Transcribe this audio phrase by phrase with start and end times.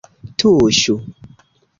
[0.43, 0.95] Tuŝu!